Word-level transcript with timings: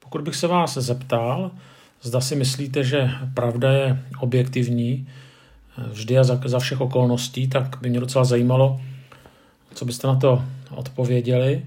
Pokud 0.00 0.20
bych 0.22 0.36
se 0.36 0.46
vás 0.46 0.74
zeptal, 0.74 1.50
zda 2.02 2.20
si 2.20 2.36
myslíte, 2.36 2.84
že 2.84 3.10
pravda 3.34 3.72
je 3.72 4.02
objektivní 4.18 5.08
vždy 5.88 6.18
a 6.18 6.24
za, 6.24 6.40
za 6.44 6.58
všech 6.58 6.80
okolností, 6.80 7.48
tak 7.48 7.76
by 7.80 7.90
mě 7.90 8.00
docela 8.00 8.24
zajímalo, 8.24 8.80
co 9.74 9.84
byste 9.84 10.06
na 10.06 10.16
to 10.16 10.44
odpověděli. 10.70 11.62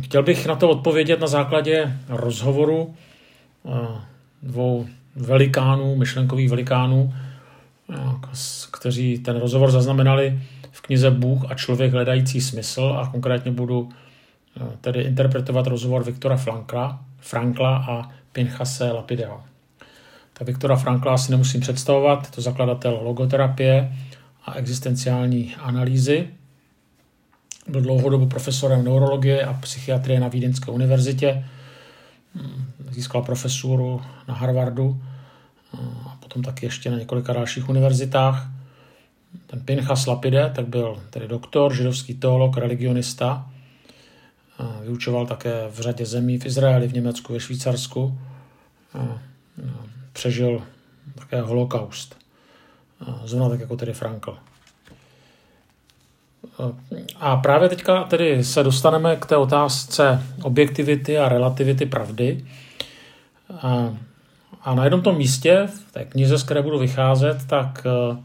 Chtěl 0.00 0.22
bych 0.22 0.46
na 0.46 0.56
to 0.56 0.68
odpovědět 0.68 1.20
na 1.20 1.26
základě 1.26 1.96
rozhovoru 2.08 2.94
dvou 4.42 4.86
velikánů, 5.16 5.96
myšlenkových 5.96 6.50
velikánů, 6.50 7.14
kteří 8.72 9.18
ten 9.18 9.36
rozhovor 9.36 9.70
zaznamenali 9.70 10.40
v 10.70 10.80
knize 10.80 11.10
Bůh 11.10 11.50
a 11.50 11.54
člověk 11.54 11.92
hledající 11.92 12.40
smysl 12.40 12.98
a 13.02 13.06
konkrétně 13.06 13.52
budu 13.52 13.88
tedy 14.80 15.00
interpretovat 15.02 15.66
rozhovor 15.66 16.04
Viktora 16.04 16.36
Frankla, 16.36 17.04
Frankla 17.18 17.76
a 17.76 18.10
Pinchase 18.32 18.92
Lapidea. 18.92 19.44
Tak 20.32 20.46
Viktora 20.46 20.76
Frankla 20.76 21.18
si 21.18 21.30
nemusím 21.30 21.60
představovat, 21.60 22.24
je 22.24 22.30
to 22.30 22.40
zakladatel 22.40 23.00
logoterapie 23.02 23.92
a 24.44 24.54
existenciální 24.54 25.54
analýzy. 25.54 26.28
Byl 27.68 27.80
dlouhodobu 27.80 28.26
profesorem 28.26 28.84
neurologie 28.84 29.44
a 29.44 29.52
psychiatrie 29.52 30.20
na 30.20 30.28
Vídeňské 30.28 30.70
univerzitě. 30.70 31.44
Získal 32.90 33.22
profesuru 33.22 34.02
na 34.28 34.34
Harvardu 34.34 35.02
a 36.06 36.16
potom 36.20 36.42
taky 36.42 36.66
ještě 36.66 36.90
na 36.90 36.98
několika 36.98 37.32
dalších 37.32 37.68
univerzitách. 37.68 38.48
Ten 39.46 39.60
Pinchas 39.60 40.06
Lapide 40.06 40.52
tak 40.54 40.66
byl 40.66 41.02
tedy 41.10 41.28
doktor, 41.28 41.74
židovský 41.74 42.14
teolog, 42.14 42.56
religionista. 42.56 43.50
Vyučoval 44.82 45.26
také 45.26 45.68
v 45.70 45.80
řadě 45.80 46.06
zemí, 46.06 46.38
v 46.38 46.46
Izraeli, 46.46 46.88
v 46.88 46.94
Německu, 46.94 47.32
ve 47.32 47.40
Švýcarsku. 47.40 48.18
Přežil 50.12 50.62
také 51.14 51.40
holokaust. 51.40 52.16
Zrovna 53.24 53.48
tak 53.48 53.60
jako 53.60 53.76
tedy 53.76 53.92
Frankl. 53.92 54.38
A 57.16 57.36
právě 57.36 57.68
teďka 57.68 58.04
tedy 58.04 58.44
se 58.44 58.62
dostaneme 58.62 59.16
k 59.16 59.26
té 59.26 59.36
otázce 59.36 60.22
objektivity 60.42 61.18
a 61.18 61.28
relativity 61.28 61.86
pravdy. 61.86 62.44
A, 64.64 64.74
na 64.74 64.84
jednom 64.84 65.02
tom 65.02 65.16
místě, 65.16 65.66
v 65.88 65.92
té 65.92 66.04
knize, 66.04 66.38
z 66.38 66.42
které 66.42 66.62
budu 66.62 66.78
vycházet, 66.78 67.46
tak 67.46 67.86
eh, 67.86 68.16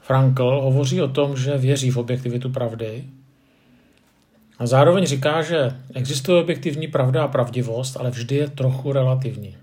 Frankl 0.00 0.60
hovoří 0.62 1.02
o 1.02 1.08
tom, 1.08 1.36
že 1.36 1.58
věří 1.58 1.90
v 1.90 1.96
objektivitu 1.96 2.50
pravdy. 2.50 3.04
A 4.62 4.66
zároveň 4.66 5.06
říká, 5.06 5.42
že 5.42 5.76
existuje 5.94 6.42
objektivní 6.42 6.88
pravda 6.88 7.24
a 7.24 7.28
pravdivost, 7.28 7.96
ale 7.96 8.10
vždy 8.10 8.36
je 8.36 8.48
trochu 8.48 8.92
relativní. 8.92 9.56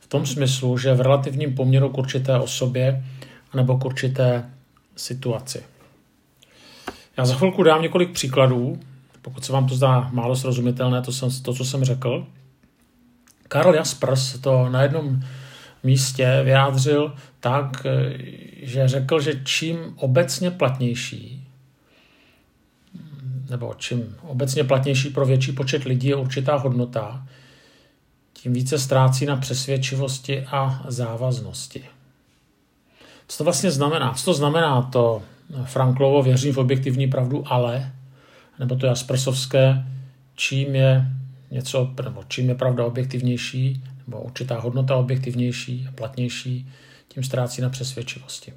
V 0.00 0.06
tom 0.06 0.26
smyslu, 0.26 0.78
že 0.78 0.94
v 0.94 1.00
relativním 1.00 1.54
poměru 1.54 1.88
k 1.88 1.98
určité 1.98 2.38
osobě 2.38 3.04
nebo 3.54 3.78
k 3.78 3.84
určité 3.84 4.50
situaci. 4.96 5.62
Já 7.16 7.24
za 7.24 7.34
chvilku 7.34 7.62
dám 7.62 7.82
několik 7.82 8.12
příkladů, 8.12 8.78
pokud 9.22 9.44
se 9.44 9.52
vám 9.52 9.68
to 9.68 9.74
zdá 9.74 10.08
málo 10.12 10.36
srozumitelné, 10.36 11.02
to, 11.02 11.12
jsem, 11.12 11.30
to 11.42 11.54
co 11.54 11.64
jsem 11.64 11.84
řekl. 11.84 12.26
Karl 13.48 13.74
Jaspers 13.74 14.38
to 14.38 14.68
na 14.68 14.82
jednom 14.82 15.22
místě 15.82 16.40
vyjádřil 16.44 17.14
tak, 17.40 17.86
že 18.62 18.88
řekl, 18.88 19.20
že 19.20 19.40
čím 19.44 19.76
obecně 19.96 20.50
platnější, 20.50 21.43
nebo 23.54 23.74
čím 23.78 24.16
obecně 24.22 24.64
platnější 24.64 25.10
pro 25.10 25.26
větší 25.26 25.52
počet 25.52 25.84
lidí 25.84 26.08
je 26.08 26.16
určitá 26.16 26.56
hodnota, 26.56 27.26
tím 28.32 28.52
více 28.52 28.78
ztrácí 28.78 29.26
na 29.26 29.36
přesvědčivosti 29.36 30.46
a 30.46 30.84
závaznosti. 30.88 31.84
Co 33.28 33.38
to 33.38 33.44
vlastně 33.44 33.70
znamená? 33.70 34.12
Co 34.12 34.24
to 34.24 34.34
znamená 34.34 34.82
to 34.82 35.22
Franklovo 35.64 36.22
věřím 36.22 36.54
v 36.54 36.58
objektivní 36.58 37.06
pravdu, 37.06 37.44
ale, 37.46 37.92
nebo 38.58 38.76
to 38.76 38.86
Jaspersovské, 38.86 39.84
čím 40.34 40.74
je 40.74 41.06
něco, 41.50 41.94
nebo 42.04 42.24
čím 42.28 42.48
je 42.48 42.54
pravda 42.54 42.84
objektivnější, 42.84 43.84
nebo 44.06 44.20
určitá 44.20 44.60
hodnota 44.60 44.96
objektivnější 44.96 45.86
a 45.88 45.92
platnější, 45.92 46.68
tím 47.08 47.24
ztrácí 47.24 47.62
na 47.62 47.68
přesvědčivosti. 47.68 48.52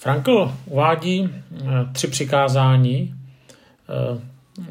Frankl 0.00 0.54
uvádí 0.66 1.28
eh, 1.28 1.64
tři 1.92 2.06
přikázání 2.06 3.14
eh, 3.88 4.20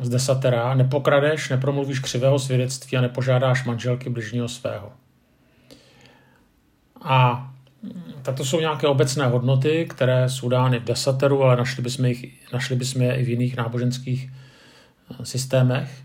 z 0.02 0.10
desatera. 0.10 0.74
Nepokradeš, 0.74 1.50
nepromluvíš 1.50 2.00
křivého 2.00 2.40
svědectví 2.40 2.98
a 2.98 3.02
nepožádáš 3.02 3.66
manželky 3.66 4.10
bližního 4.10 4.48
svého. 4.48 4.92
A 7.02 7.52
tak 8.22 8.36
to 8.36 8.46
jsou 8.46 8.60
nějaké 8.60 8.88
obecné 8.88 9.28
hodnoty, 9.28 9.88
které 9.90 10.30
jsou 10.30 10.50
dány 10.50 10.80
v 10.80 10.84
desateru, 10.84 11.44
ale 11.44 11.56
našli 11.56 11.84
bychom, 11.84 12.06
jich, 12.06 12.52
našli 12.54 12.76
bychom 12.76 13.02
je 13.02 13.16
i 13.16 13.24
v 13.24 13.30
jiných 13.30 13.58
náboženských 13.58 14.32
eh, 14.32 15.26
systémech. 15.26 16.02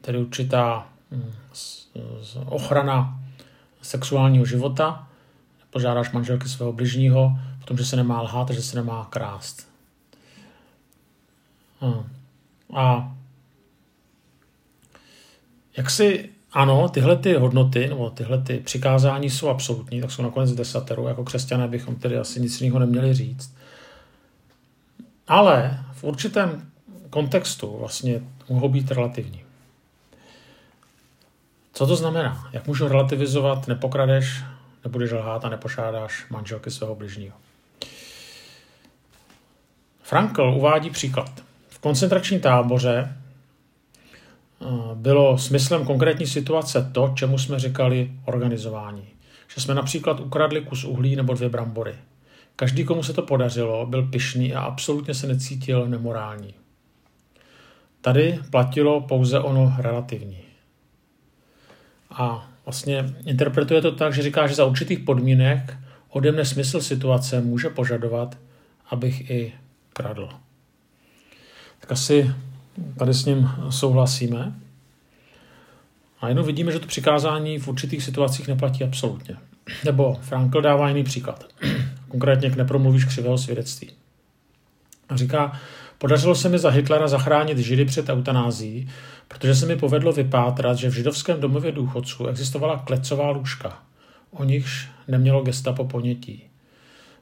Tedy 0.00 0.18
určitá 0.18 0.86
hm, 1.10 1.32
ochrana 2.46 3.20
sexuálního 3.82 4.44
života, 4.44 5.09
požádáš 5.70 6.12
manželky 6.12 6.48
svého 6.48 6.72
bližního, 6.72 7.38
potom, 7.58 7.76
že 7.76 7.84
se 7.84 7.96
nemá 7.96 8.22
lhát, 8.22 8.50
že 8.50 8.62
se 8.62 8.76
nemá 8.76 9.06
krást. 9.10 9.68
Hm. 11.80 12.04
A 12.74 13.14
jak 15.76 15.90
si 15.90 16.30
ano, 16.52 16.88
tyhle 16.88 17.16
ty 17.16 17.34
hodnoty 17.34 17.88
nebo 17.88 18.10
tyhle 18.10 18.42
ty 18.42 18.58
přikázání 18.58 19.30
jsou 19.30 19.48
absolutní, 19.48 20.00
tak 20.00 20.10
jsou 20.10 20.22
nakonec 20.22 20.52
desateru. 20.52 21.08
Jako 21.08 21.24
křesťané 21.24 21.68
bychom 21.68 21.96
tedy 21.96 22.18
asi 22.18 22.40
nic 22.40 22.60
jiného 22.60 22.78
neměli 22.78 23.14
říct. 23.14 23.54
Ale 25.28 25.84
v 25.92 26.04
určitém 26.04 26.70
kontextu 27.10 27.76
vlastně 27.78 28.20
mohou 28.48 28.68
být 28.68 28.90
relativní. 28.90 29.44
Co 31.72 31.86
to 31.86 31.96
znamená? 31.96 32.48
Jak 32.52 32.66
můžu 32.66 32.88
relativizovat, 32.88 33.68
nepokradeš, 33.68 34.42
nebudeš 34.84 35.10
lhát 35.10 35.44
a 35.44 35.48
nepošádáš 35.48 36.26
manželky 36.30 36.70
svého 36.70 36.94
bližního? 36.94 37.36
Frankl 40.02 40.42
uvádí 40.42 40.90
příklad. 40.90 41.30
V 41.68 41.78
koncentrační 41.78 42.40
táboře 42.40 43.16
bylo 44.94 45.38
smyslem 45.38 45.86
konkrétní 45.86 46.26
situace 46.26 46.90
to, 46.92 47.12
čemu 47.16 47.38
jsme 47.38 47.58
říkali 47.58 48.12
organizování. 48.24 49.08
Že 49.54 49.60
jsme 49.60 49.74
například 49.74 50.20
ukradli 50.20 50.60
kus 50.60 50.84
uhlí 50.84 51.16
nebo 51.16 51.34
dvě 51.34 51.48
brambory. 51.48 51.94
Každý, 52.56 52.84
komu 52.84 53.02
se 53.02 53.12
to 53.12 53.22
podařilo, 53.22 53.86
byl 53.86 54.02
pyšný 54.02 54.54
a 54.54 54.60
absolutně 54.60 55.14
se 55.14 55.26
necítil 55.26 55.86
nemorální. 55.86 56.54
Tady 58.00 58.40
platilo 58.50 59.00
pouze 59.00 59.40
ono 59.40 59.74
relativní. 59.78 60.38
A 62.10 62.50
vlastně 62.70 63.04
interpretuje 63.26 63.82
to 63.82 63.92
tak, 63.92 64.14
že 64.14 64.22
říká, 64.22 64.46
že 64.46 64.54
za 64.54 64.64
určitých 64.64 64.98
podmínek 64.98 65.76
ode 66.08 66.32
mne 66.32 66.44
smysl 66.44 66.80
situace 66.80 67.40
může 67.40 67.68
požadovat, 67.68 68.38
abych 68.90 69.30
i 69.30 69.52
kradl. 69.92 70.28
Tak 71.80 71.92
asi 71.92 72.30
Tady 72.98 73.14
s 73.14 73.24
ním 73.24 73.50
souhlasíme. 73.70 74.54
A 76.20 76.28
jenom 76.28 76.46
vidíme, 76.46 76.72
že 76.72 76.78
to 76.78 76.86
přikázání 76.86 77.58
v 77.58 77.68
určitých 77.68 78.02
situacích 78.02 78.48
neplatí 78.48 78.84
absolutně. 78.84 79.36
Nebo 79.84 80.18
Frankl 80.20 80.60
dává 80.60 80.88
jiný 80.88 81.04
příklad. 81.04 81.44
Konkrétně 82.08 82.50
k 82.50 82.56
nepromluvíš 82.56 83.04
křivého 83.04 83.38
svědectví. 83.38 83.90
A 85.08 85.16
říká, 85.16 85.60
podařilo 86.00 86.34
se 86.34 86.48
mi 86.48 86.58
za 86.58 86.70
Hitlera 86.70 87.08
zachránit 87.08 87.58
Židy 87.58 87.84
před 87.84 88.08
eutanází, 88.08 88.88
protože 89.28 89.54
se 89.54 89.66
mi 89.66 89.76
povedlo 89.76 90.12
vypátrat, 90.12 90.76
že 90.78 90.90
v 90.90 90.94
židovském 90.94 91.40
domově 91.40 91.72
důchodců 91.72 92.26
existovala 92.26 92.78
klecová 92.78 93.30
lůžka. 93.30 93.78
O 94.30 94.44
nichž 94.44 94.88
nemělo 95.08 95.42
gestapo 95.42 95.84
ponětí. 95.84 96.42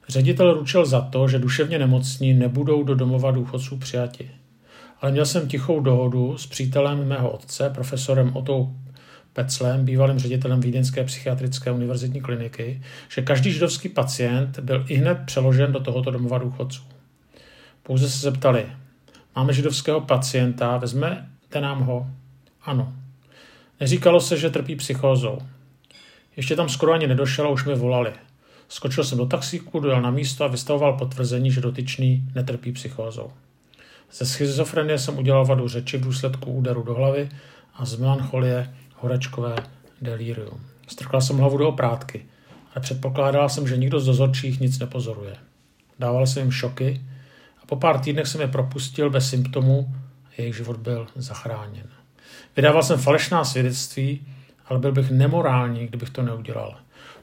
Ředitel 0.09 0.53
ručil 0.53 0.85
za 0.85 1.01
to, 1.01 1.27
že 1.27 1.39
duševně 1.39 1.79
nemocní 1.79 2.33
nebudou 2.33 2.83
do 2.83 2.95
domova 2.95 3.31
důchodců 3.31 3.77
přijati 3.77 4.29
ale 5.01 5.11
měl 5.11 5.25
jsem 5.25 5.47
tichou 5.47 5.79
dohodu 5.79 6.37
s 6.37 6.47
přítelem 6.47 7.07
mého 7.07 7.29
otce, 7.29 7.69
profesorem 7.69 8.35
Otou 8.35 8.75
Peclem, 9.33 9.85
bývalým 9.85 10.19
ředitelem 10.19 10.61
Vídeňské 10.61 11.03
psychiatrické 11.03 11.71
univerzitní 11.71 12.21
kliniky, 12.21 12.81
že 13.09 13.21
každý 13.21 13.51
židovský 13.51 13.89
pacient 13.89 14.59
byl 14.59 14.85
i 14.87 14.95
hned 14.95 15.17
přeložen 15.25 15.71
do 15.71 15.79
tohoto 15.79 16.11
domova 16.11 16.37
důchodců. 16.37 16.81
Pouze 17.89 18.09
se 18.09 18.17
zeptali, 18.17 18.65
máme 19.35 19.53
židovského 19.53 20.01
pacienta, 20.01 20.77
vezmete 20.77 21.61
nám 21.61 21.81
ho? 21.81 22.07
Ano. 22.61 22.93
Neříkalo 23.79 24.19
se, 24.21 24.37
že 24.37 24.49
trpí 24.49 24.75
psychózou. 24.75 25.37
Ještě 26.35 26.55
tam 26.55 26.69
skoro 26.69 26.93
ani 26.93 27.07
nedošel 27.07 27.45
a 27.45 27.49
už 27.49 27.65
mi 27.65 27.75
volali. 27.75 28.11
Skočil 28.67 29.03
jsem 29.03 29.17
do 29.17 29.25
taxíku, 29.25 29.79
dojel 29.79 30.01
na 30.01 30.11
místo 30.11 30.43
a 30.43 30.47
vystavoval 30.47 30.97
potvrzení, 30.97 31.51
že 31.51 31.61
dotyčný 31.61 32.23
netrpí 32.35 32.71
psychózou. 32.71 33.31
Ze 34.11 34.25
schizofrenie 34.25 34.97
jsem 34.97 35.17
udělal 35.17 35.45
vadu 35.45 35.67
řeči 35.67 35.97
v 35.97 36.03
důsledku 36.03 36.51
úderu 36.51 36.83
do 36.83 36.93
hlavy 36.93 37.29
a 37.73 37.85
z 37.85 37.95
melancholie 37.95 38.73
horečkové 38.95 39.55
delirium. 40.01 40.61
Strkla 40.87 41.21
jsem 41.21 41.37
hlavu 41.37 41.57
do 41.57 41.69
oprátky, 41.69 42.25
ale 42.75 42.81
předpokládal 42.81 43.49
jsem, 43.49 43.67
že 43.67 43.77
nikdo 43.77 43.99
z 43.99 44.05
dozorčích 44.05 44.59
nic 44.59 44.79
nepozoruje. 44.79 45.35
Dával 45.99 46.27
jsem 46.27 46.43
jim 46.43 46.51
šoky 46.51 47.01
po 47.69 47.75
pár 47.75 47.99
týdnech 47.99 48.27
jsem 48.27 48.41
je 48.41 48.47
propustil 48.47 49.09
bez 49.09 49.29
symptomů 49.29 49.95
a 50.25 50.29
jejich 50.37 50.55
život 50.55 50.77
byl 50.77 51.07
zachráněn. 51.15 51.87
Vydával 52.55 52.83
jsem 52.83 52.99
falešná 52.99 53.45
svědectví, 53.45 54.27
ale 54.65 54.79
byl 54.79 54.91
bych 54.91 55.11
nemorální, 55.11 55.87
kdybych 55.87 56.09
to 56.09 56.21
neudělal. 56.21 56.75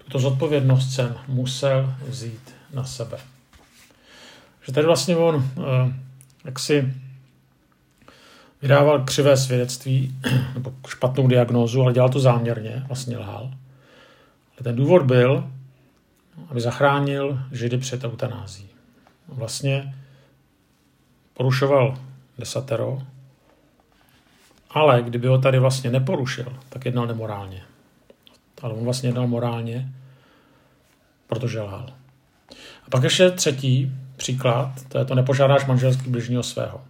Tuto 0.04 0.18
zodpovědnost 0.18 0.94
jsem 0.94 1.16
musel 1.28 1.94
vzít 2.08 2.54
na 2.74 2.84
sebe. 2.84 3.18
Že 4.66 4.72
tady 4.72 4.86
vlastně 4.86 5.16
on 5.16 5.50
eh, 5.58 5.94
jak 6.44 6.58
si 6.58 6.92
vydával 8.62 9.04
křivé 9.04 9.36
svědectví 9.36 10.14
nebo 10.54 10.72
špatnou 10.88 11.28
diagnózu, 11.28 11.82
ale 11.82 11.92
dělal 11.92 12.08
to 12.08 12.20
záměrně, 12.20 12.82
vlastně 12.86 13.18
lhal. 13.18 13.44
Ale 14.52 14.62
ten 14.62 14.76
důvod 14.76 15.02
byl, 15.02 15.50
aby 16.48 16.60
zachránil 16.60 17.40
Židy 17.52 17.78
před 17.78 18.04
eutanází. 18.04 18.68
Vlastně 19.28 19.94
porušoval 21.36 21.98
desatero, 22.38 22.98
ale 24.70 25.02
kdyby 25.02 25.28
ho 25.28 25.38
tady 25.38 25.58
vlastně 25.58 25.90
neporušil, 25.90 26.52
tak 26.68 26.84
jednal 26.84 27.06
nemorálně. 27.06 27.62
Ale 28.62 28.74
on 28.74 28.84
vlastně 28.84 29.08
jednal 29.08 29.26
morálně, 29.26 29.92
protože 31.26 31.60
lhal. 31.60 31.86
A 32.86 32.90
pak 32.90 33.02
ještě 33.02 33.30
třetí 33.30 33.92
příklad, 34.16 34.72
to 34.88 34.98
je 34.98 35.04
to 35.04 35.14
nepožádáš 35.14 35.66
manželský 35.66 36.10
bližního 36.10 36.42
svého. 36.42 36.80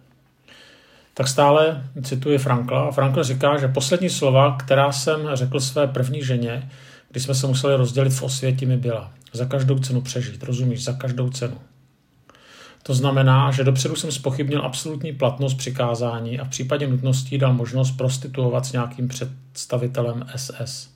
Tak 1.13 1.27
stále 1.27 1.83
cituji 2.03 2.37
Frankla 2.37 2.87
a 2.87 2.91
Frankl 2.91 3.23
říká, 3.23 3.57
že 3.57 3.67
poslední 3.67 4.09
slova, 4.09 4.57
která 4.57 4.91
jsem 4.91 5.29
řekl 5.33 5.59
své 5.59 5.87
první 5.87 6.23
ženě, 6.23 6.69
když 7.09 7.23
jsme 7.23 7.35
se 7.35 7.47
museli 7.47 7.75
rozdělit 7.75 8.13
v 8.13 8.23
osvětí, 8.23 8.65
mi 8.65 8.77
byla 8.77 9.11
za 9.33 9.45
každou 9.45 9.79
cenu 9.79 10.01
přežít, 10.01 10.43
rozumíš, 10.43 10.83
za 10.83 10.93
každou 10.93 11.29
cenu. 11.29 11.57
To 12.87 12.93
znamená, 12.93 13.51
že 13.51 13.63
dopředu 13.63 13.95
jsem 13.95 14.11
spochybnil 14.11 14.61
absolutní 14.65 15.13
platnost 15.13 15.53
přikázání 15.53 16.39
a 16.39 16.45
v 16.45 16.49
případě 16.49 16.87
nutnosti 16.87 17.37
dal 17.37 17.53
možnost 17.53 17.91
prostituovat 17.91 18.65
s 18.65 18.71
nějakým 18.71 19.07
představitelem 19.07 20.25
SS. 20.35 20.89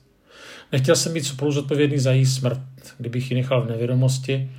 Nechtěl 0.72 0.96
jsem 0.96 1.14
být 1.14 1.24
spolu 1.24 1.52
zodpovědný 1.52 1.98
za 1.98 2.12
její 2.12 2.26
smrt, 2.26 2.60
kdybych 2.98 3.30
ji 3.30 3.36
nechal 3.36 3.62
v 3.62 3.68
nevědomosti 3.68 4.50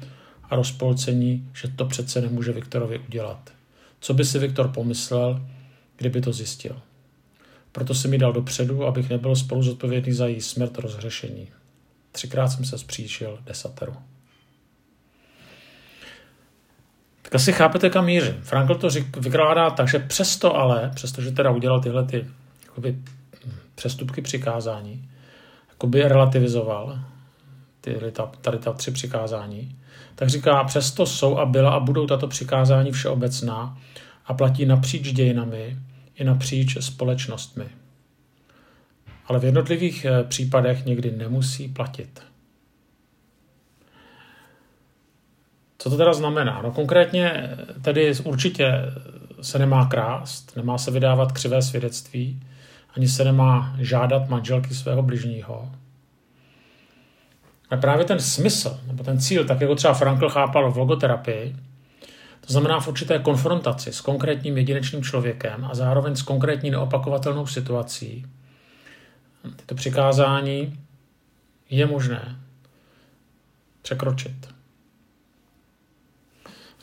a 0.50 0.56
rozpolcení, 0.56 1.50
že 1.54 1.68
to 1.68 1.86
přece 1.86 2.22
nemůže 2.22 2.52
Viktorovi 2.52 3.00
udělat. 3.00 3.50
Co 4.00 4.14
by 4.14 4.26
si 4.26 4.40
Viktor 4.40 4.68
pomyslel, 4.68 5.46
kdyby 5.98 6.22
to 6.22 6.34
zjistil? 6.34 6.82
Proto 7.72 7.94
jsem 7.94 8.12
mi 8.12 8.18
dal 8.18 8.34
dopředu, 8.34 8.86
abych 8.86 9.10
nebyl 9.10 9.36
spolu 9.36 9.64
zodpovědný 9.64 10.14
za 10.14 10.28
její 10.28 10.42
smrt 10.42 10.78
rozhřešení. 10.78 11.48
Třikrát 12.12 12.48
jsem 12.48 12.66
se 12.66 12.78
zpříčil 12.78 13.40
desateru. 13.46 13.94
Tak 17.34 17.42
asi 17.42 17.54
chápete, 17.54 17.90
kam 17.90 18.06
mířím. 18.06 18.34
Frankl 18.42 18.76
to 18.76 18.90
řík, 18.90 19.18
vykládá 19.18 19.70
tak, 19.70 19.88
že 19.88 20.00
přesto 20.00 20.56
ale, 20.56 20.92
přestože 20.96 21.32
teda 21.32 21.52
udělal 21.52 21.82
tyhle 21.82 22.06
ty 22.06 22.26
jakoby, 22.66 22.98
přestupky 23.76 24.22
přikázání, 24.22 25.10
jakoby 25.70 26.02
relativizoval 26.02 27.00
ty, 27.82 27.98
ta, 28.12 28.32
tady 28.42 28.58
ta 28.58 28.74
tři 28.74 28.92
přikázání, 28.92 29.76
tak 30.16 30.30
říká, 30.30 30.64
přesto 30.64 31.06
jsou 31.06 31.38
a 31.38 31.46
byla 31.46 31.72
a 31.72 31.80
budou 31.80 32.08
tato 32.08 32.28
přikázání 32.28 32.92
všeobecná 32.92 33.78
a 34.26 34.34
platí 34.34 34.66
napříč 34.66 35.12
dějinami 35.12 35.78
i 36.16 36.24
napříč 36.24 36.78
společnostmi. 36.80 37.66
Ale 39.28 39.40
v 39.40 39.46
jednotlivých 39.46 40.06
eh, 40.06 40.24
případech 40.24 40.86
někdy 40.86 41.12
nemusí 41.12 41.68
platit. 41.68 42.33
Co 45.84 45.90
to 45.90 45.98
teda 45.98 46.14
znamená? 46.14 46.62
No 46.62 46.72
konkrétně 46.72 47.50
tedy 47.82 48.14
určitě 48.24 48.72
se 49.42 49.60
nemá 49.60 49.86
krást, 49.86 50.56
nemá 50.56 50.78
se 50.78 50.92
vydávat 50.92 51.32
křivé 51.32 51.62
svědectví, 51.62 52.44
ani 52.96 53.08
se 53.08 53.24
nemá 53.24 53.76
žádat 53.80 54.30
manželky 54.30 54.74
svého 54.74 55.02
bližního. 55.02 55.72
A 57.70 57.78
právě 57.78 58.06
ten 58.06 58.20
smysl, 58.20 58.80
nebo 58.88 59.04
ten 59.04 59.20
cíl, 59.20 59.46
tak 59.46 59.62
jako 59.62 59.76
třeba 59.76 59.94
Frankl 59.94 60.30
chápal 60.30 60.72
v 60.72 60.78
logoterapii, 60.78 61.56
to 62.42 62.54
znamená 62.54 62.80
v 62.80 62.88
určité 62.88 63.20
konfrontaci 63.20 63.94
s 63.94 64.02
konkrétním 64.02 64.58
jedinečným 64.58 65.04
člověkem 65.04 65.66
a 65.66 65.76
zároveň 65.76 66.16
s 66.16 66.22
konkrétní 66.22 66.72
neopakovatelnou 66.72 67.48
situací, 67.48 68.26
tyto 69.56 69.76
přikázání 69.76 70.80
je 71.70 71.86
možné 71.86 72.40
překročit. 73.82 74.54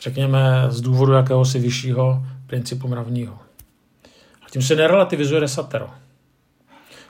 Řekněme 0.01 0.67
z 0.69 0.81
důvodu 0.81 1.13
jakéhosi 1.13 1.59
vyššího 1.59 2.27
principu 2.47 2.89
mravního. 2.89 3.39
A 4.47 4.51
tím 4.51 4.63
se 4.63 4.77
nerelativizuje 4.77 5.41
desatero. 5.41 5.91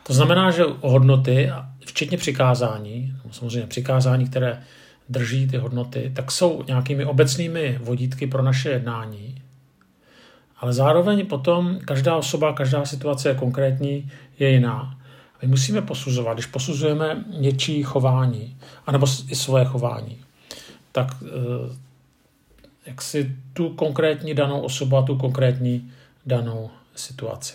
To 0.07 0.15
znamená, 0.15 0.51
že 0.51 0.65
hodnoty, 0.81 1.51
včetně 1.87 2.19
přikázání, 2.19 3.17
samozřejmě 3.31 3.67
přikázání, 3.67 4.29
které 4.29 4.63
drží 5.09 5.49
ty 5.49 5.57
hodnoty, 5.57 6.13
tak 6.15 6.31
jsou 6.31 6.65
nějakými 6.67 7.05
obecnými 7.05 7.79
vodítky 7.83 8.27
pro 8.27 8.43
naše 8.43 8.71
jednání. 8.71 9.43
Ale 10.57 10.73
zároveň 10.73 11.27
potom 11.27 11.79
každá 11.85 12.17
osoba, 12.17 12.53
každá 12.53 12.85
situace 12.85 13.29
je 13.29 13.35
konkrétní, 13.35 14.11
je 14.39 14.51
jiná. 14.51 14.99
My 15.43 15.49
musíme 15.49 15.83
posuzovat, 15.83 16.35
když 16.35 16.47
posuzujeme 16.47 17.25
něčí 17.39 17.83
chování, 17.83 18.57
anebo 18.87 19.07
i 19.29 19.35
svoje 19.35 19.65
chování, 19.65 20.19
tak 20.93 21.07
eh, 21.23 21.90
jak 22.87 23.03
si 23.03 23.37
tu 23.53 23.69
konkrétní 23.69 24.35
danou 24.35 24.61
osobu 24.61 24.97
a 24.97 25.03
tu 25.03 25.17
konkrétní 25.17 25.93
danou 26.27 26.71
situaci. 26.94 27.55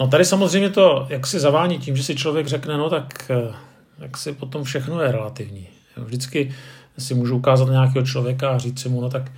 No 0.00 0.08
tady 0.08 0.24
samozřejmě 0.24 0.70
to, 0.70 1.06
jak 1.10 1.26
si 1.26 1.40
zavání 1.40 1.78
tím, 1.78 1.96
že 1.96 2.02
si 2.02 2.16
člověk 2.16 2.46
řekne, 2.46 2.76
no 2.76 2.90
tak 2.90 3.30
eh, 3.30 3.54
jak 3.98 4.16
si 4.16 4.32
potom 4.32 4.64
všechno 4.64 5.00
je 5.00 5.12
relativní. 5.12 5.68
Vždycky 5.96 6.54
si 6.98 7.14
můžu 7.14 7.36
ukázat 7.36 7.70
nějakého 7.70 8.06
člověka 8.06 8.50
a 8.50 8.58
říct 8.58 8.80
si 8.80 8.88
mu, 8.88 9.00
no 9.00 9.10
tak 9.10 9.32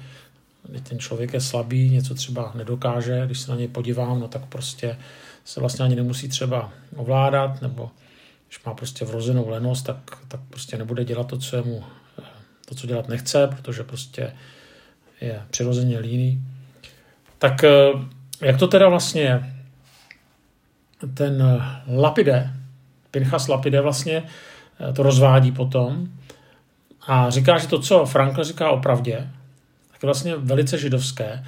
ten 0.82 0.98
člověk 0.98 1.32
je 1.32 1.40
slabý, 1.40 1.90
něco 1.90 2.14
třeba 2.14 2.52
nedokáže, 2.54 3.22
když 3.26 3.40
se 3.40 3.50
na 3.50 3.56
něj 3.56 3.68
podívám, 3.68 4.20
no 4.20 4.28
tak 4.28 4.46
prostě 4.46 4.98
se 5.44 5.60
vlastně 5.60 5.84
ani 5.84 5.96
nemusí 5.96 6.28
třeba 6.28 6.72
ovládat, 6.96 7.62
nebo 7.62 7.90
když 8.48 8.64
má 8.64 8.74
prostě 8.74 9.04
vrozenou 9.04 9.48
lenost, 9.48 9.82
tak, 9.82 10.18
tak 10.28 10.40
prostě 10.50 10.78
nebude 10.78 11.04
dělat 11.04 11.26
to, 11.26 11.38
co 11.38 11.56
je 11.56 11.62
mu, 11.62 11.84
to, 12.70 12.74
co 12.74 12.86
dělat 12.86 13.08
nechce, 13.08 13.46
protože 13.46 13.84
prostě 13.84 14.32
je 15.20 15.42
přirozeně 15.50 15.98
líný. 15.98 16.42
Tak 17.38 17.64
eh, 17.64 17.70
jak 18.40 18.58
to 18.58 18.68
teda 18.68 18.88
vlastně 18.88 19.22
je? 19.22 19.54
Ten 21.14 21.62
Lapide, 21.96 22.50
Pinchas 23.10 23.48
Lapide 23.48 23.80
vlastně 23.80 24.22
eh, 24.22 24.92
to 24.92 25.02
rozvádí 25.02 25.52
potom 25.52 26.08
a 27.06 27.30
říká, 27.30 27.58
že 27.58 27.68
to, 27.68 27.78
co 27.78 28.06
Frankl 28.06 28.44
říká 28.44 28.70
o 28.70 28.80
pravdě, 28.80 29.30
tak 29.92 30.02
je 30.02 30.06
vlastně 30.06 30.36
velice 30.36 30.78
židovské, 30.78 31.44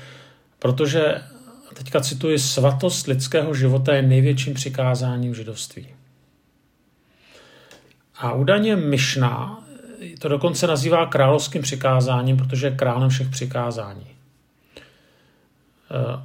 protože 0.58 1.22
teďka 1.74 2.00
cituji, 2.00 2.38
svatost 2.38 3.06
lidského 3.06 3.54
života 3.54 3.94
je 3.94 4.02
největším 4.02 4.54
přikázáním 4.54 5.34
židovství. 5.34 5.88
A 8.16 8.32
údajně 8.32 8.76
Myšna 8.76 9.61
to 10.18 10.28
dokonce 10.28 10.66
nazývá 10.66 11.06
královským 11.06 11.62
přikázáním, 11.62 12.36
protože 12.36 12.66
je 12.66 12.76
králem 12.76 13.10
všech 13.10 13.28
přikázání. 13.28 14.06
Eh, 15.90 16.22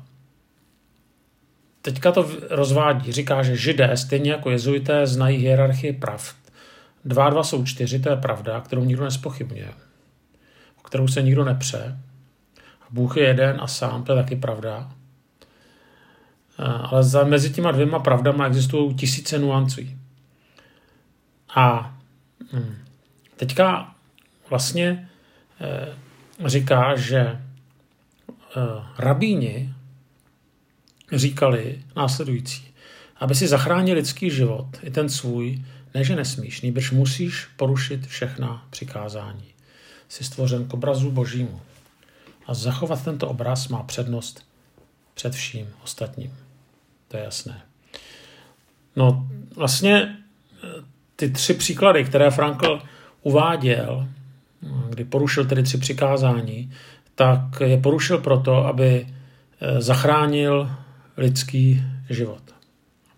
teďka 1.81 2.11
to 2.11 2.29
rozvádí, 2.49 3.11
říká, 3.11 3.43
že 3.43 3.57
židé, 3.57 3.97
stejně 3.97 4.31
jako 4.31 4.49
jezuité, 4.49 5.07
znají 5.07 5.37
hierarchii 5.37 5.93
pravd. 5.93 6.35
Dva 7.05 7.25
a 7.25 7.29
dva 7.29 7.43
jsou 7.43 7.65
čtyři, 7.65 7.99
to 7.99 8.09
je 8.09 8.15
pravda, 8.15 8.61
kterou 8.61 8.83
nikdo 8.83 9.03
nespochybňuje, 9.03 9.73
o 10.79 10.81
kterou 10.81 11.07
se 11.07 11.21
nikdo 11.21 11.45
nepře. 11.45 11.97
Bůh 12.89 13.17
je 13.17 13.23
jeden 13.23 13.57
a 13.61 13.67
sám, 13.67 14.03
to 14.03 14.11
je 14.11 14.23
taky 14.23 14.35
pravda. 14.35 14.91
Eh, 16.59 16.63
ale 16.63 17.03
za, 17.03 17.23
mezi 17.23 17.49
těma 17.49 17.71
dvěma 17.71 17.99
pravdama 17.99 18.47
existují 18.47 18.95
tisíce 18.95 19.39
nuancí. 19.39 19.97
A 21.55 21.95
hm, 22.53 22.86
teďka 23.37 23.95
vlastně 24.49 25.09
e, 25.61 26.49
říká, 26.49 26.95
že 26.95 27.19
e, 27.19 27.39
rabíni 28.97 29.73
říkali 31.11 31.83
následující. 31.95 32.73
Aby 33.15 33.35
si 33.35 33.47
zachránil 33.47 33.95
lidský 33.95 34.31
život, 34.31 34.67
i 34.83 34.91
ten 34.91 35.09
svůj, 35.09 35.65
ne 35.93 36.03
že 36.03 36.15
nesmíš, 36.15 36.61
nýbrž 36.61 36.91
musíš 36.91 37.45
porušit 37.45 38.07
všechna 38.07 38.67
přikázání. 38.69 39.45
Jsi 40.09 40.23
stvořen 40.23 40.67
k 40.67 40.73
obrazu 40.73 41.11
božímu. 41.11 41.61
A 42.45 42.53
zachovat 42.53 43.03
tento 43.03 43.27
obraz 43.27 43.67
má 43.67 43.83
přednost 43.83 44.45
před 45.13 45.33
vším 45.33 45.67
ostatním. 45.83 46.33
To 47.07 47.17
je 47.17 47.23
jasné. 47.23 47.61
No, 48.95 49.27
vlastně 49.55 50.17
ty 51.15 51.29
tři 51.29 51.53
příklady, 51.53 52.03
které 52.03 52.31
Frankl 52.31 52.81
uváděl, 53.27 54.07
kdy 54.89 55.05
porušil 55.05 55.45
tedy 55.45 55.63
tři 55.63 55.77
přikázání, 55.77 56.71
tak 57.15 57.41
je 57.65 57.77
porušil 57.77 58.17
proto, 58.17 58.65
aby 58.65 59.07
eh, 59.07 59.81
zachránil 59.81 60.71
lidský 61.17 61.83
život. 62.09 62.41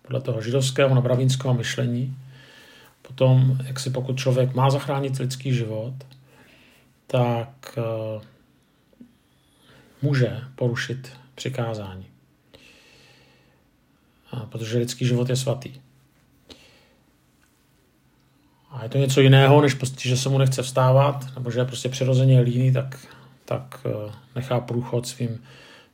Podle 0.02 0.20
toho 0.20 0.42
židovského 0.42 0.94
nabravínského 0.94 1.54
myšlení. 1.54 2.16
Potom, 3.02 3.58
jak 3.64 3.80
si 3.80 3.90
pokud 3.90 4.18
člověk 4.18 4.54
má 4.54 4.70
zachránit 4.70 5.18
lidský 5.18 5.54
život, 5.54 5.94
tak 7.06 7.78
eh, 7.78 8.20
může 10.02 10.40
porušit 10.54 11.12
přikázání. 11.34 12.06
Protože 14.48 14.78
lidský 14.78 15.06
život 15.06 15.28
je 15.28 15.36
svatý. 15.36 15.89
A 18.80 18.82
je 18.82 18.88
to 18.88 18.98
něco 18.98 19.20
jiného, 19.20 19.60
než 19.60 19.74
prostě, 19.74 20.08
že 20.08 20.16
se 20.16 20.28
mu 20.28 20.38
nechce 20.38 20.62
vstávat, 20.62 21.26
nebo 21.34 21.50
že 21.50 21.60
je 21.60 21.64
prostě 21.64 21.88
přirozeně 21.88 22.40
líný, 22.40 22.72
tak, 22.72 22.98
tak 23.44 23.80
eh, 23.86 24.12
nechá 24.34 24.60
průchod 24.60 25.06
svým 25.06 25.40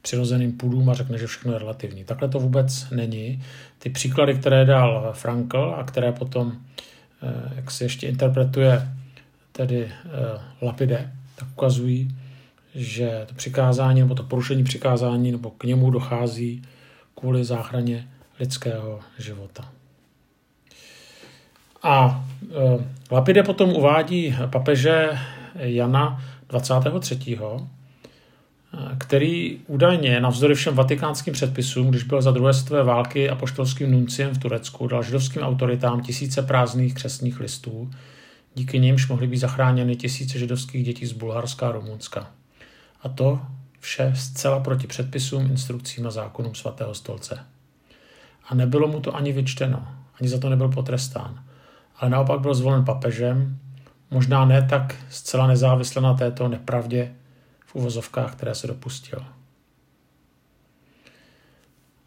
přirozeným 0.03 0.53
půdům 0.53 0.91
a 0.91 0.95
řekne, 0.95 1.19
že 1.19 1.27
všechno 1.27 1.53
je 1.53 1.59
relativní. 1.59 2.05
Takhle 2.05 2.29
to 2.29 2.39
vůbec 2.39 2.91
není. 2.91 3.43
Ty 3.79 3.91
příklady, 3.91 4.35
které 4.35 4.65
dal 4.65 5.13
Frankl 5.13 5.75
a 5.79 5.85
které 5.85 6.13
potom, 6.13 6.53
eh, 7.23 7.53
jak 7.57 7.71
se 7.71 7.85
ještě 7.85 8.07
interpretuje 8.07 8.89
tedy 9.53 9.85
eh, 9.85 10.41
Lapide, 10.63 11.13
tak 11.37 11.49
ukazují, 11.49 12.09
že 12.75 13.25
to 13.27 13.35
přikázání 13.35 14.01
nebo 14.01 14.15
to 14.15 14.23
porušení 14.23 14.65
přikázání 14.65 15.33
nebo 15.33 15.51
k 15.51 15.65
němu 15.65 15.91
dochází 15.91 16.63
kvůli 17.15 17.45
záchraně 17.45 18.09
lidského 18.41 19.01
života. 19.19 19.73
A 21.83 22.25
e, 22.51 22.85
Lapide 23.11 23.43
potom 23.43 23.71
uvádí 23.71 24.37
papeže 24.51 25.19
Jana 25.55 26.23
23., 26.49 27.39
který 28.99 29.61
údajně 29.67 30.21
navzdory 30.21 30.55
všem 30.55 30.75
vatikánským 30.75 31.33
předpisům, 31.33 31.91
když 31.91 32.03
byl 32.03 32.23
za 32.23 32.31
druhé 32.31 32.55
světové 32.55 32.85
války 32.85 33.31
apoštolským 33.31 33.91
nunciem 33.91 34.35
v 34.35 34.39
Turecku, 34.39 34.87
dal 34.87 35.03
židovským 35.03 35.43
autoritám 35.43 36.01
tisíce 36.01 36.43
prázdných 36.43 36.95
křesních 36.95 37.41
listů, 37.41 37.91
díky 38.55 38.79
nimž 38.79 39.09
mohly 39.09 39.27
být 39.27 39.37
zachráněny 39.37 39.97
tisíce 39.97 40.39
židovských 40.39 40.85
dětí 40.85 41.07
z 41.07 41.13
Bulharska 41.13 41.69
a 41.69 41.73
Rumunska. 41.73 42.31
A 43.03 43.09
to 43.09 43.41
vše 43.81 44.13
zcela 44.17 44.61
proti 44.61 44.87
předpisům, 44.87 45.47
instrukcím 45.47 46.07
a 46.07 46.11
zákonům 46.11 46.55
svatého 46.55 46.95
stolce. 46.95 47.39
A 48.49 48.55
nebylo 48.55 48.89
mu 48.89 49.01
to 49.01 49.17
ani 49.17 49.33
vyčteno, 49.33 49.89
ani 50.21 50.29
za 50.29 50.39
to 50.39 50.49
nebyl 50.49 50.69
potrestán 50.69 51.46
ale 51.99 52.11
naopak 52.11 52.41
byl 52.41 52.55
zvolen 52.55 52.85
papežem, 52.85 53.59
možná 54.11 54.45
ne 54.45 54.63
tak 54.63 54.95
zcela 55.11 55.47
nezávisle 55.47 56.03
na 56.03 56.15
této 56.15 56.49
nepravdě 56.49 57.15
v 57.67 57.75
uvozovkách, 57.75 58.35
které 58.35 58.55
se 58.55 58.67
dopustil. 58.67 59.25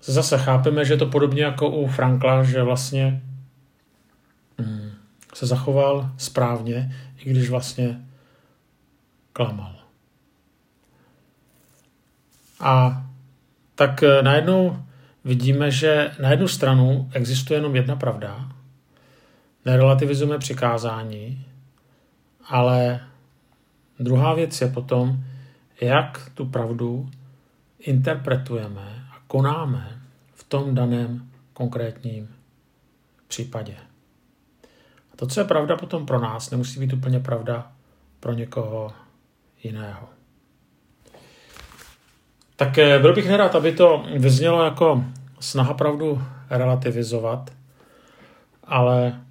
Zase 0.04 0.38
chápeme, 0.38 0.86
že 0.86 0.98
to 0.98 1.06
podobně 1.06 1.44
jako 1.44 1.70
u 1.70 1.88
Frankla, 1.88 2.44
že 2.44 2.64
vlastně 2.64 3.22
hmm, 4.58 4.92
se 5.34 5.46
zachoval 5.46 6.12
správně, 6.18 6.96
i 7.18 7.30
když 7.30 7.50
vlastně 7.50 8.02
klamal. 9.34 9.76
A 12.60 13.04
tak 13.76 14.04
eh, 14.04 14.22
najednou 14.22 14.84
vidíme, 15.26 15.72
že 15.72 16.12
na 16.22 16.32
jednu 16.32 16.48
stranu 16.48 17.10
existuje 17.14 17.58
jenom 17.58 17.76
jedna 17.76 17.96
pravda, 17.96 18.52
nerelativizujeme 19.70 20.38
přikázání, 20.38 21.46
ale 22.48 23.00
druhá 24.00 24.34
věc 24.34 24.62
je 24.62 24.68
potom, 24.68 25.18
jak 25.82 26.32
tu 26.34 26.46
pravdu 26.46 27.10
interpretujeme 27.80 29.06
a 29.12 29.16
konáme 29.28 30.02
v 30.34 30.44
tom 30.44 30.76
daném 30.76 31.30
konkrétním 31.54 32.30
případě. 33.28 33.76
A 35.14 35.16
to, 35.16 35.28
co 35.28 35.40
je 35.40 35.46
pravda 35.46 35.78
potom 35.78 36.06
pro 36.06 36.20
nás, 36.20 36.52
nemusí 36.52 36.80
být 36.80 36.94
úplně 36.94 37.20
pravda 37.20 37.72
pro 38.20 38.34
někoho 38.34 38.92
jiného. 39.64 40.10
Tak 42.56 42.78
eh, 42.78 43.00
byl 43.00 43.16
bych 43.16 43.30
nerad, 43.30 43.56
aby 43.56 43.72
to 43.72 44.06
vyznělo 44.18 44.64
jako 44.64 45.04
snaha 45.40 45.74
pravdu 45.74 46.22
relativizovat, 46.50 47.50
ale 48.64 49.22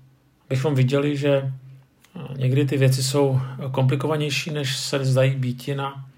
bychom 0.49 0.75
viděli, 0.75 1.17
že 1.17 1.31
eh, 1.33 2.39
někdy 2.39 2.65
ty 2.65 2.77
věci 2.77 3.03
jsou 3.03 3.41
komplikovanější, 3.71 4.51
než 4.51 4.77
se 4.77 5.05
zdají 5.05 5.35
být 5.35 5.69
na 5.77 6.09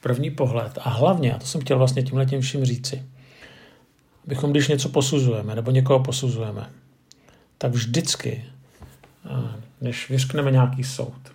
první 0.00 0.30
pohled. 0.30 0.78
A 0.80 0.90
hlavně, 0.90 1.34
a 1.34 1.38
to 1.38 1.46
jsem 1.46 1.60
chtěl 1.60 1.78
vlastně 1.78 2.02
tímhle 2.02 2.26
tím 2.26 2.40
vším 2.40 2.64
říci, 2.64 3.02
bychom, 4.26 4.50
když 4.50 4.68
něco 4.68 4.88
posuzujeme 4.88 5.54
nebo 5.54 5.70
někoho 5.70 6.00
posuzujeme, 6.00 6.70
tak 7.58 7.72
vždycky, 7.72 8.44
eh, 9.26 9.60
než 9.80 10.10
vyřkneme 10.10 10.50
nějaký 10.50 10.84
soud, 10.84 11.32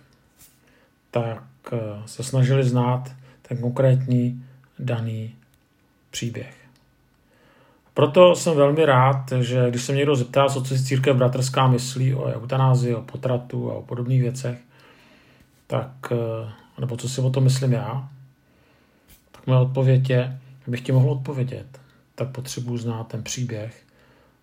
tak 1.10 1.42
eh, 1.72 1.78
se 2.06 2.22
snažili 2.22 2.64
znát 2.64 3.12
ten 3.42 3.58
konkrétní 3.58 4.44
daný 4.78 5.34
příběh. 6.10 6.59
Proto 8.00 8.34
jsem 8.34 8.56
velmi 8.56 8.84
rád, 8.84 9.32
že 9.40 9.70
když 9.70 9.82
se 9.82 9.92
mě 9.92 9.98
někdo 9.98 10.16
zeptá, 10.16 10.48
co 10.48 10.64
si 10.64 10.84
církev 10.84 11.16
bratrská 11.16 11.68
myslí 11.68 12.14
o 12.14 12.24
eutanázii, 12.24 12.94
o 12.94 13.02
potratu 13.02 13.70
a 13.70 13.74
o 13.74 13.82
podobných 13.82 14.22
věcech, 14.22 14.58
tak, 15.66 15.92
eh, 16.12 16.52
nebo 16.78 16.96
co 16.96 17.08
si 17.08 17.20
o 17.20 17.30
tom 17.30 17.44
myslím 17.44 17.72
já, 17.72 18.08
tak 19.32 19.46
moje 19.46 19.60
odpověď 19.60 20.10
je, 20.10 20.40
abych 20.66 20.80
ti 20.80 20.92
mohl 20.92 21.10
odpovědět, 21.10 21.80
tak 22.14 22.28
potřebuji 22.28 22.78
znát 22.78 23.08
ten 23.08 23.22
příběh 23.22 23.82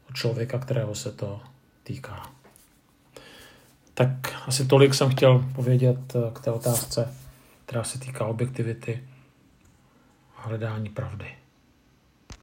od 0.10 0.16
člověka, 0.16 0.60
kterého 0.60 0.96
se 0.96 1.12
to 1.12 1.42
týká. 1.84 2.30
Tak 3.94 4.10
asi 4.48 4.66
tolik 4.66 4.94
jsem 4.94 5.10
chtěl 5.10 5.46
povědět 5.56 6.16
eh, 6.16 6.32
k 6.34 6.40
té 6.40 6.52
otázce, 6.52 7.14
která 7.66 7.84
se 7.84 8.00
týká 8.00 8.26
objektivity 8.26 9.04
a 10.38 10.42
hledání 10.42 10.90
pravdy. 10.90 11.47